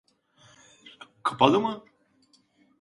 [1.23, 1.83] Kapalı mı?